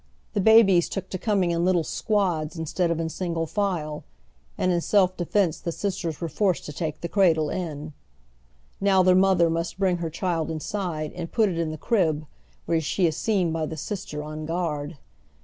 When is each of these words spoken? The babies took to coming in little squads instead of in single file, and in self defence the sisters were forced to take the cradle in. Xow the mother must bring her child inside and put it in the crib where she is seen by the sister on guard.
The 0.33 0.41
babies 0.41 0.89
took 0.89 1.11
to 1.11 1.19
coming 1.19 1.51
in 1.51 1.63
little 1.63 1.83
squads 1.83 2.55
instead 2.57 2.89
of 2.89 2.99
in 2.99 3.07
single 3.07 3.45
file, 3.45 4.03
and 4.57 4.71
in 4.71 4.81
self 4.81 5.15
defence 5.15 5.59
the 5.59 5.71
sisters 5.71 6.19
were 6.19 6.27
forced 6.27 6.65
to 6.65 6.73
take 6.73 7.01
the 7.01 7.07
cradle 7.07 7.51
in. 7.51 7.93
Xow 8.81 9.05
the 9.05 9.13
mother 9.13 9.47
must 9.47 9.77
bring 9.77 9.97
her 9.97 10.09
child 10.09 10.49
inside 10.49 11.13
and 11.13 11.31
put 11.31 11.49
it 11.49 11.59
in 11.59 11.69
the 11.69 11.77
crib 11.77 12.25
where 12.65 12.81
she 12.81 13.05
is 13.05 13.15
seen 13.15 13.51
by 13.51 13.67
the 13.67 13.77
sister 13.77 14.23
on 14.23 14.47
guard. 14.47 14.97